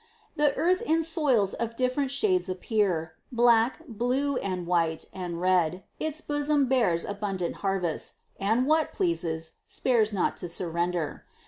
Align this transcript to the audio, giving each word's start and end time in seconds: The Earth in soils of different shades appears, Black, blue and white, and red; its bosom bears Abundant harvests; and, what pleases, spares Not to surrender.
The 0.35 0.55
Earth 0.55 0.81
in 0.81 1.03
soils 1.03 1.53
of 1.53 1.75
different 1.75 2.09
shades 2.09 2.49
appears, 2.49 3.09
Black, 3.31 3.85
blue 3.87 4.35
and 4.37 4.65
white, 4.65 5.05
and 5.13 5.39
red; 5.39 5.83
its 5.99 6.21
bosom 6.21 6.67
bears 6.67 7.05
Abundant 7.05 7.57
harvests; 7.57 8.15
and, 8.39 8.65
what 8.65 8.93
pleases, 8.93 9.57
spares 9.67 10.11
Not 10.11 10.37
to 10.37 10.49
surrender. 10.49 11.25